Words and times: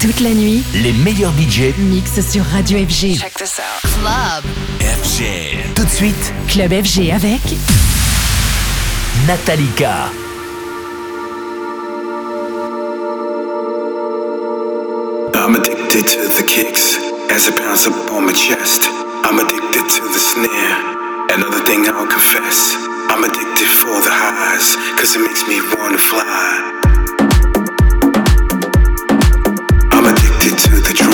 Toute 0.00 0.20
la 0.20 0.30
nuit, 0.30 0.62
les 0.74 0.92
meilleurs 0.92 1.32
budgets 1.32 1.74
mixent 1.76 2.20
sur 2.30 2.44
Radio 2.44 2.78
FG. 2.78 3.18
Check 3.18 3.34
this 3.34 3.58
out. 3.58 3.90
Club 4.00 4.44
FG. 4.80 5.74
Tout 5.74 5.84
de 5.84 5.90
suite, 5.90 6.32
Club 6.46 6.70
FG 6.70 7.10
avec 7.10 7.40
Natalika. 9.26 10.12
I'm 15.34 15.56
addicted 15.56 16.06
to 16.06 16.28
the 16.36 16.44
kicks 16.46 16.96
as 17.34 17.48
it 17.48 17.56
pounds 17.56 17.88
up 17.88 18.12
on 18.12 18.24
my 18.24 18.32
chest. 18.32 18.88
I'm 19.24 19.40
addicted 19.40 19.82
to 19.82 20.02
the 20.12 20.20
snare. 20.20 20.78
Another 21.34 21.58
thing 21.64 21.88
I'll 21.88 22.06
confess. 22.06 22.76
I'm 23.10 23.24
addicted 23.24 23.66
for 23.66 24.00
the 24.00 24.12
highs, 24.12 24.76
cause 24.96 25.16
it 25.16 25.22
makes 25.26 25.42
me 25.48 25.60
wanna 25.76 25.98
fly. 25.98 26.77
To 30.58 30.80
the 30.80 30.92
drums. 30.92 31.07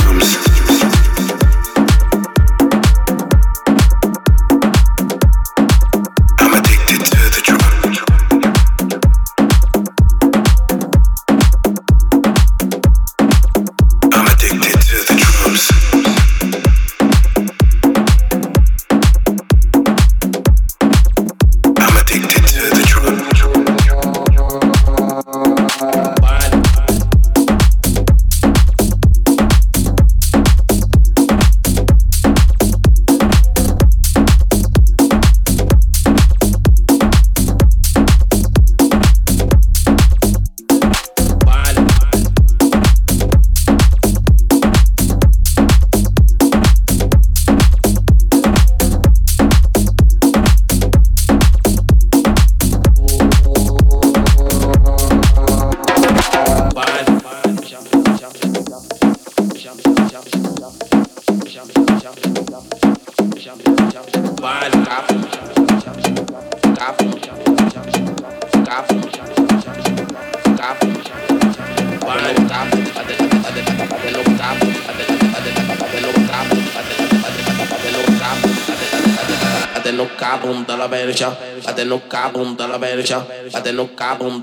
cabum 80.44 80.64
la 80.76 80.86
verja, 80.88 81.30
va 81.66 81.74
tenir 81.74 81.92
un 81.92 82.08
cabum 82.08 82.56
la 82.68 82.78
verja, 82.78 83.24
va 83.54 83.62
tenir 83.62 83.80
un 83.80 83.94
cabum, 83.96 84.42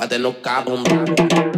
va 0.00 0.08
tenir. 0.08 1.57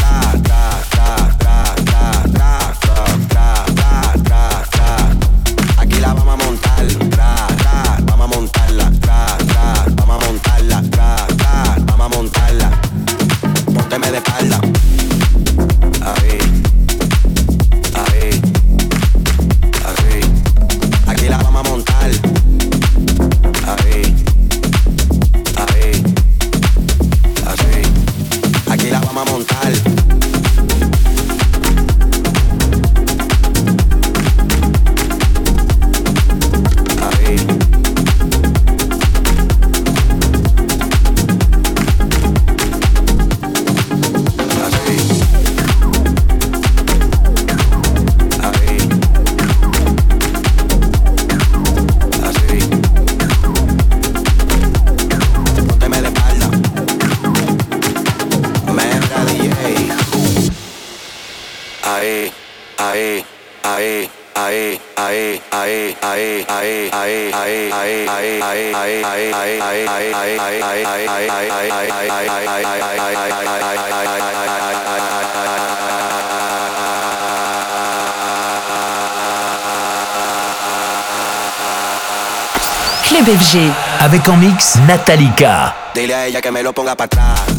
Club 83.23 83.37
FG. 83.37 83.71
Avec 83.99 84.27
en 84.29 84.37
mix 84.37 84.77
Natalika. 84.87 85.75
Dile 85.93 86.15
a 86.15 86.25
ella 86.25 86.41
que 86.41 86.51
me 86.51 86.63
lo 86.63 86.73
ponga 86.73 86.95
para 86.95 87.05
atrás. 87.05 87.50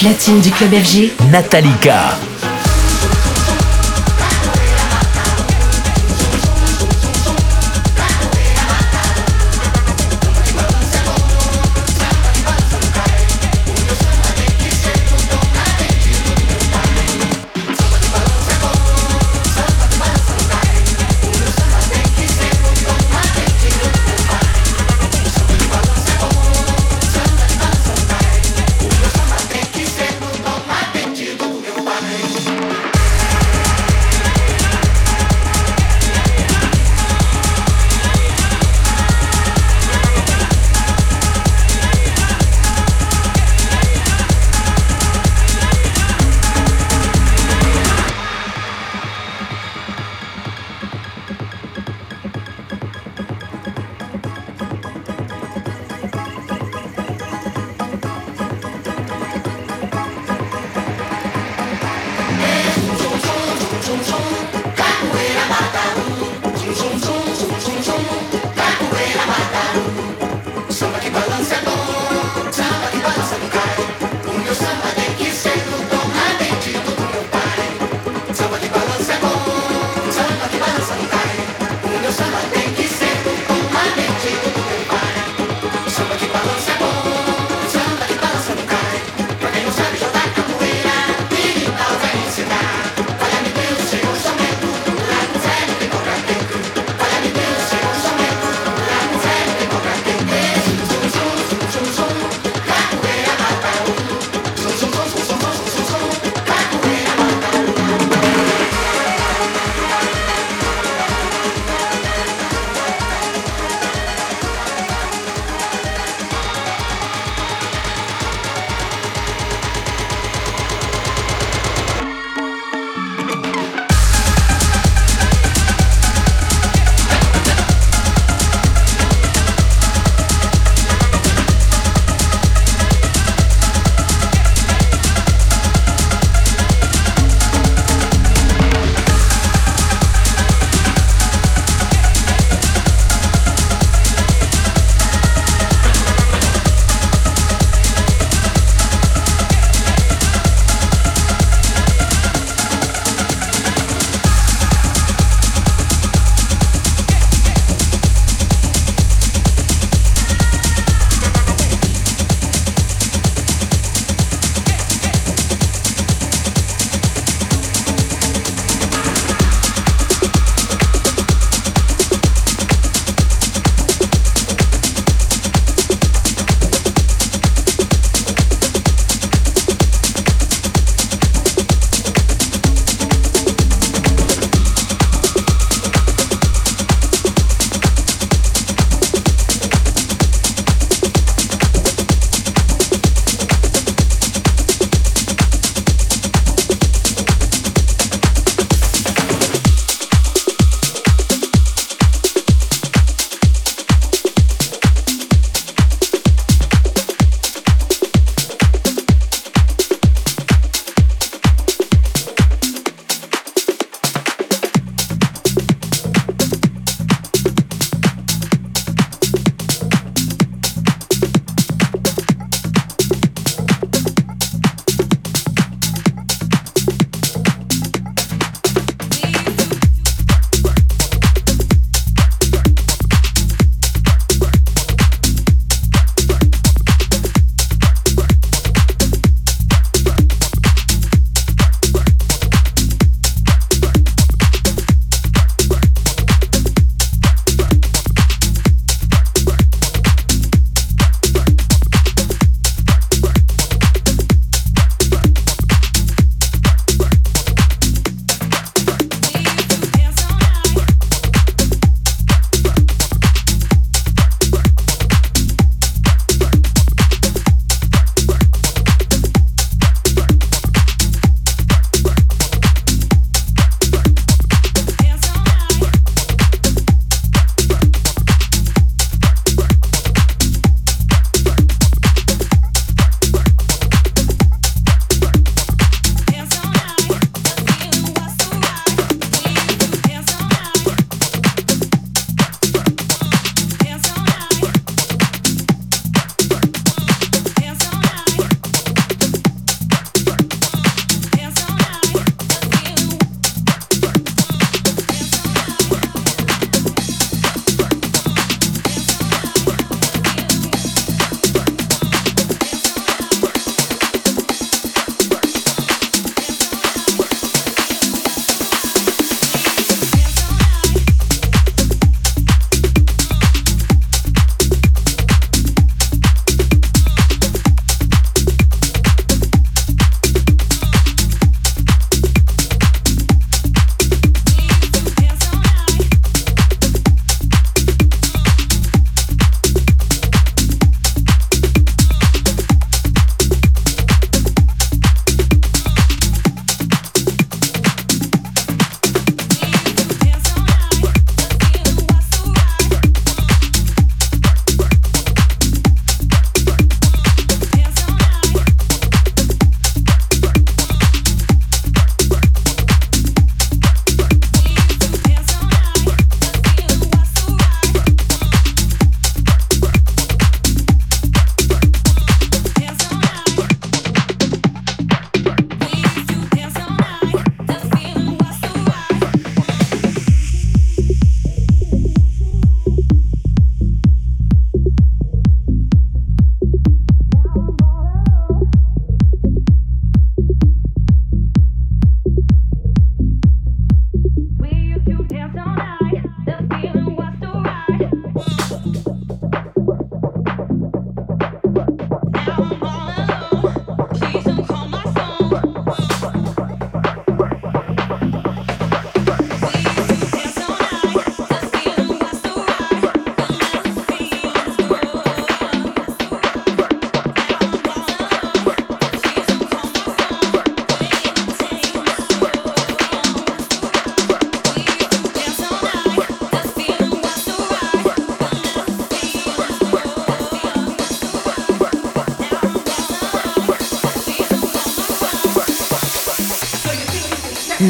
Platine 0.00 0.40
du 0.40 0.50
club 0.50 0.72
FG. 0.72 1.12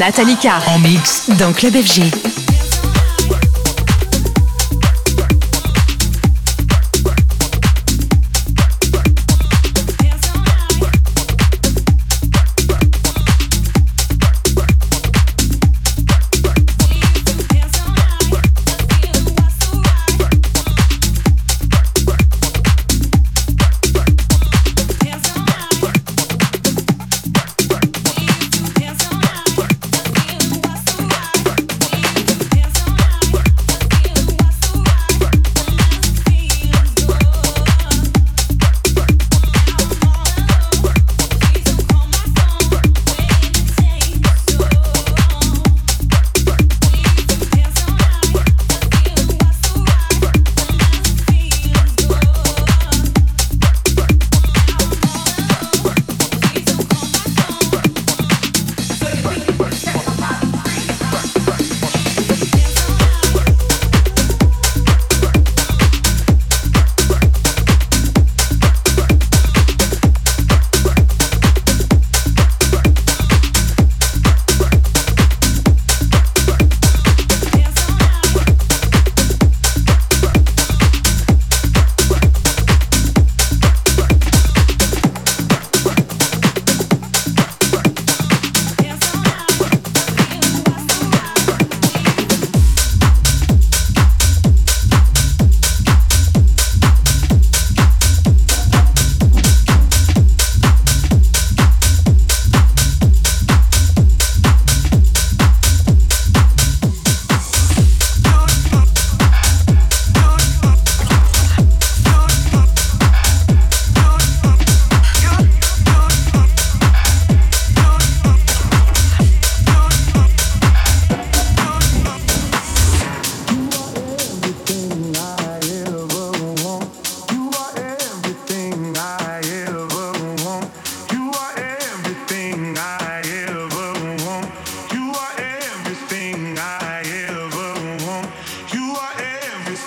Natalika. 0.01 0.57
Natalika. 0.57 0.71
En 0.73 0.79
mix. 0.79 1.29
Dans 1.37 1.53
Club 1.53 1.75
FG. 1.75 2.30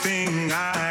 Thing 0.05 0.53
I 0.53 0.84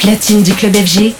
platine 0.00 0.42
du 0.42 0.54
club 0.54 0.74
FG, 0.74 1.14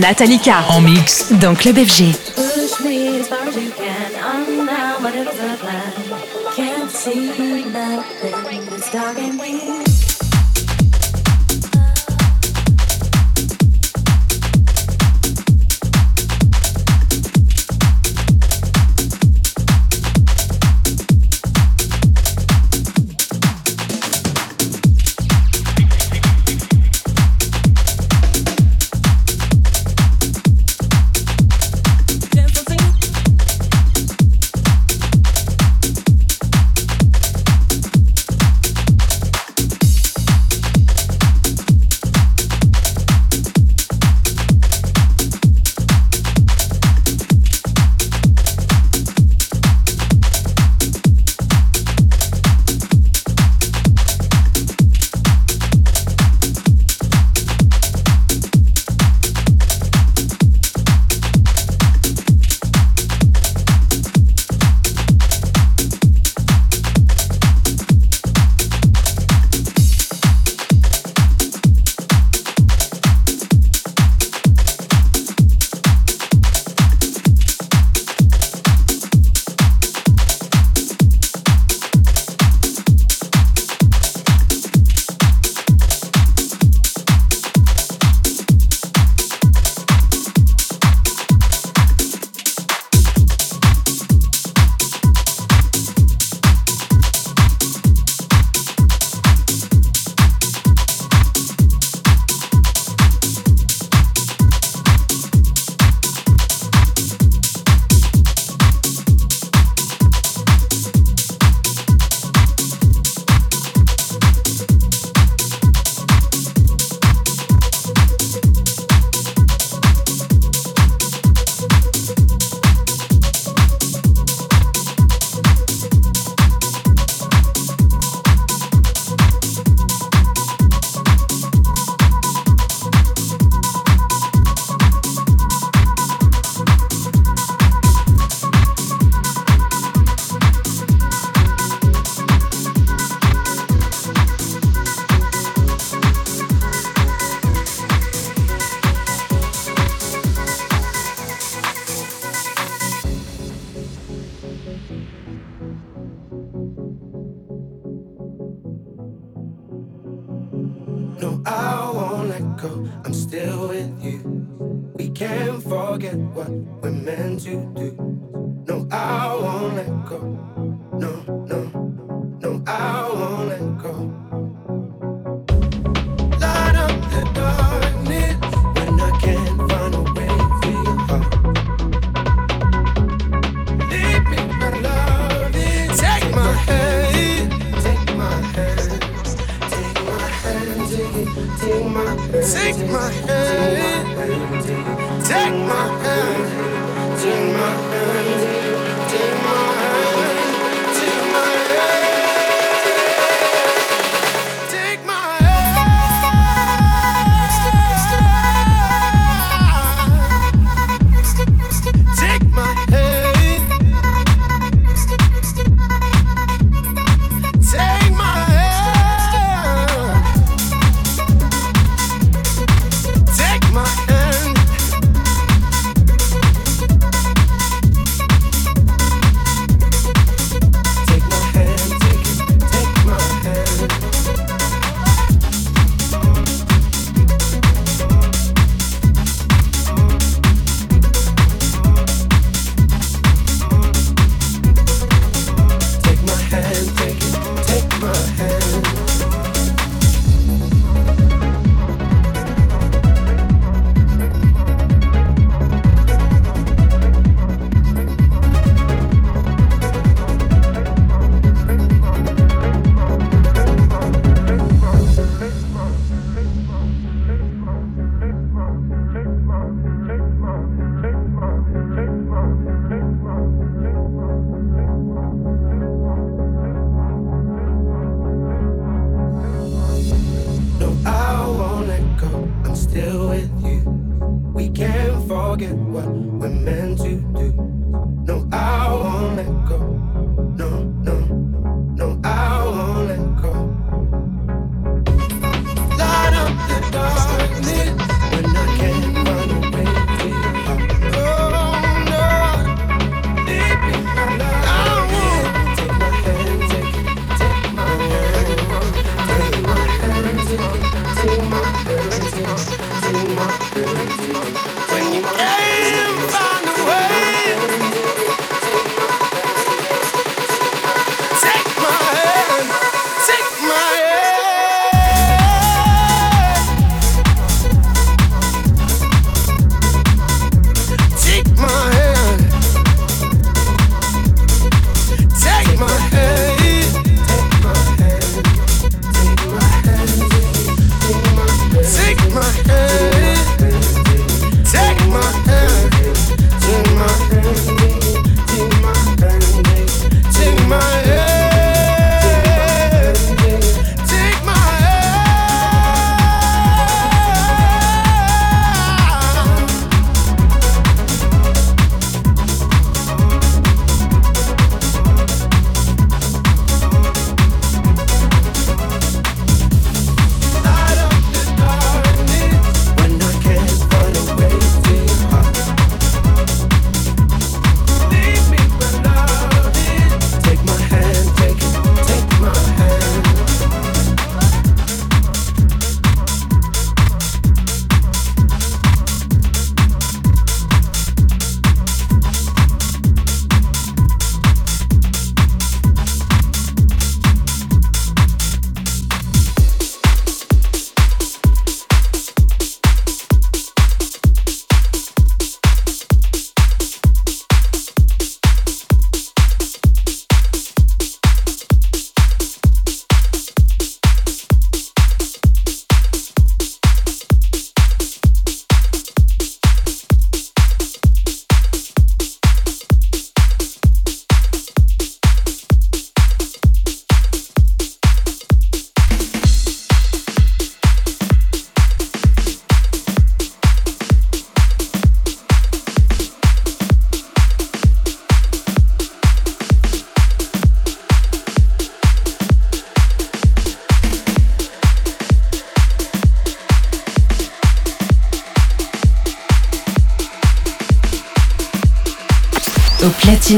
Natalika. 0.00 0.52
Natalika. 0.60 0.64
En 0.70 0.80
mix. 0.80 1.26
Dans 1.32 1.54
Club 1.54 1.76
FG. 1.76 2.29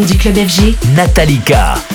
Du 0.00 0.16
club 0.16 0.36
FG, 0.36 0.74
Natalika. 0.96 1.91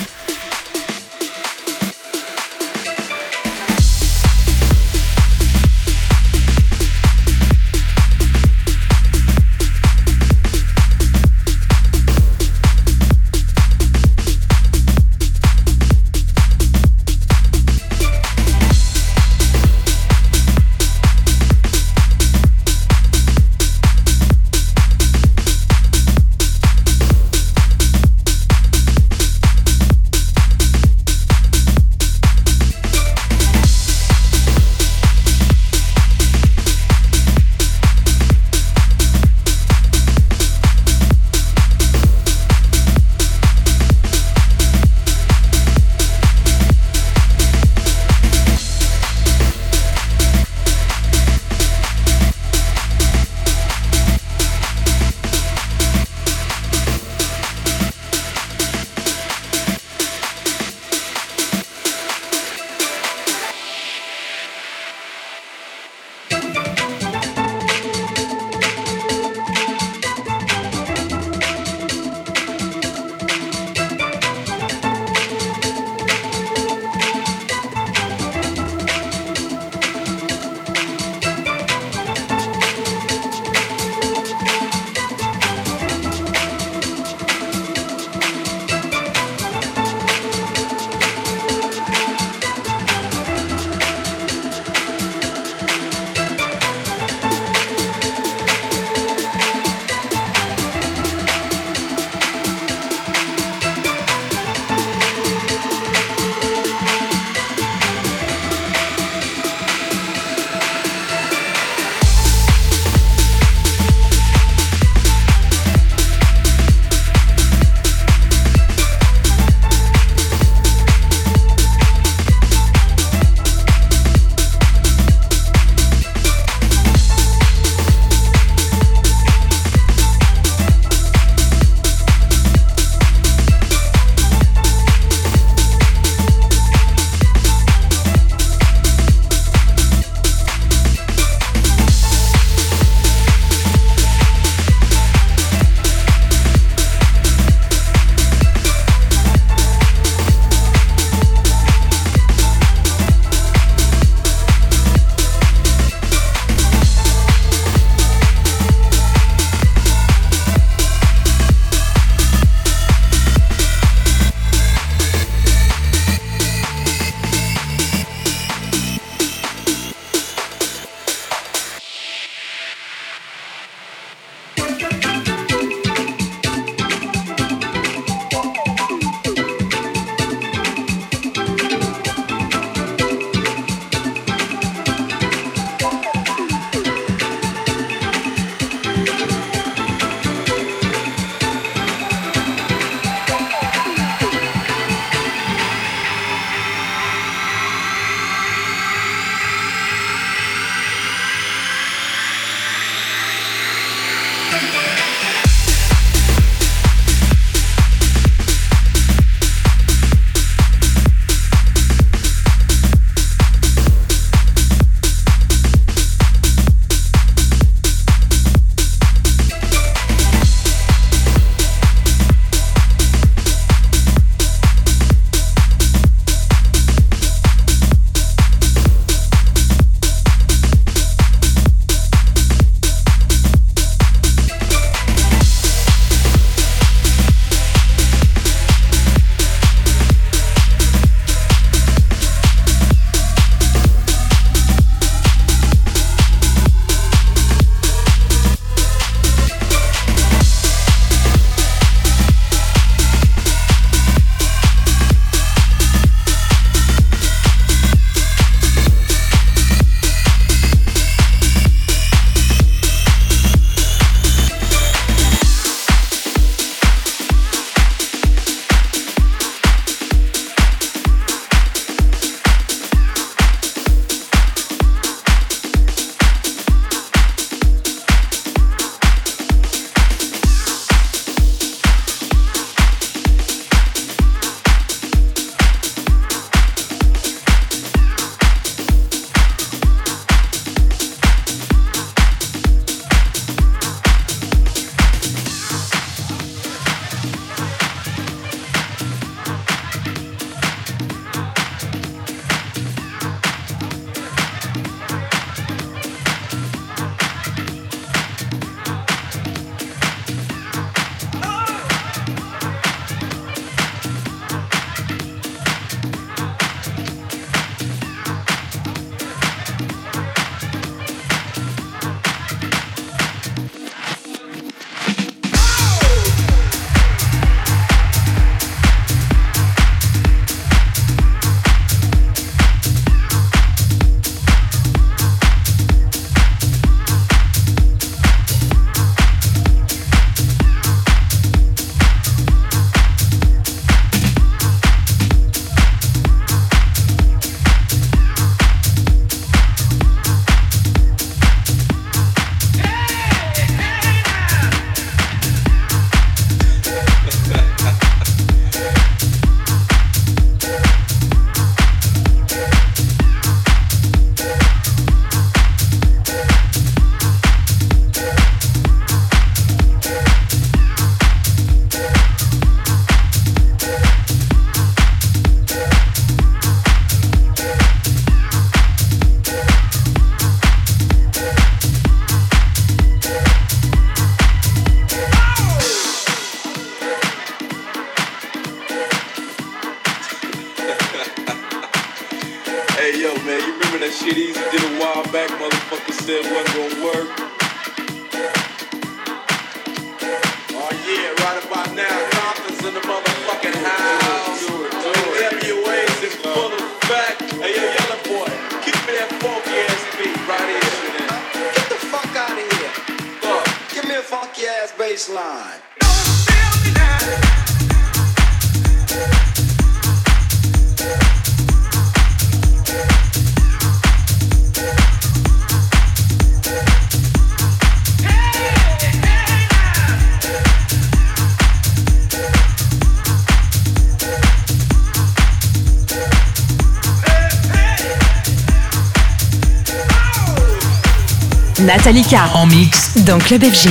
Nathalie 441.80 442.22
K. 442.22 442.36
En 442.54 442.66
mix 442.66 443.16
dans 443.24 443.38
Club 443.38 443.64
FG. 443.64 443.88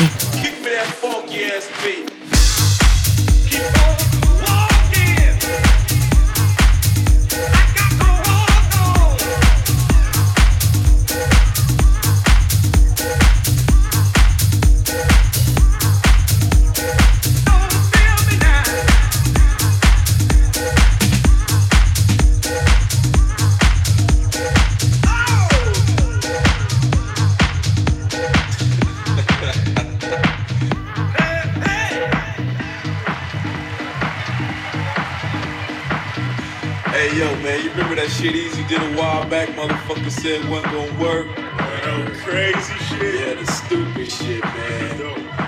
said 40.22 40.50
wasn't 40.50 40.74
gonna 40.74 41.00
work. 41.00 41.28
No 41.38 42.10
crazy 42.24 42.74
shit. 42.86 43.16
Yeah, 43.22 43.34
the 43.36 43.46
stupid 43.52 44.12
shit, 44.12 44.44
man. 44.44 44.98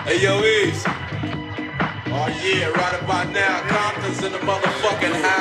Hey, 0.05 0.21
yo, 0.21 0.43
Ease. 0.43 0.83
Oh, 2.11 2.27
yeah, 2.43 2.69
right 2.69 3.01
about 3.01 3.31
now, 3.31 3.61
Compton's 3.61 4.23
in 4.23 4.31
the 4.31 4.39
motherfucking 4.39 5.21
house. 5.21 5.38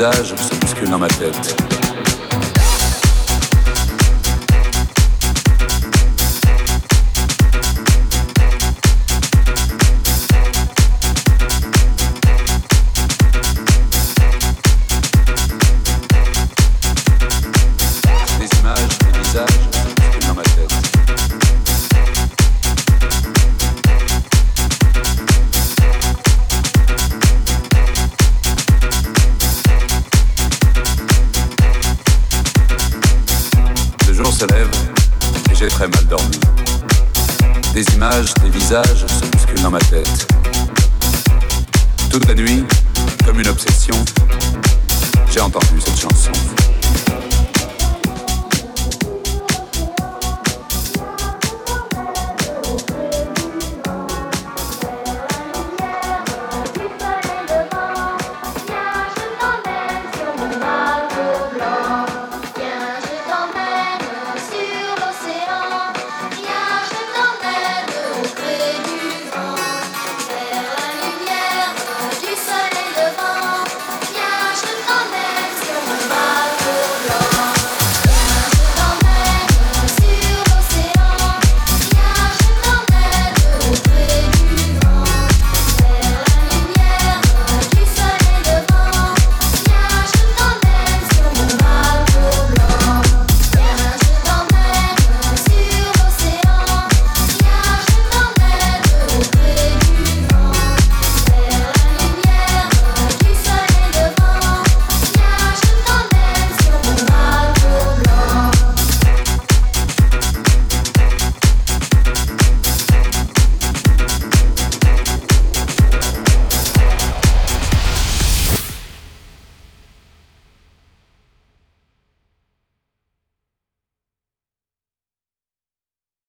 Images, 0.00 0.43
images, 38.04 38.34
des 38.42 38.50
visages 38.50 39.06
se 39.06 39.26
bousculent 39.30 39.62
dans 39.62 39.70
ma 39.70 39.78
tête. 39.78 40.33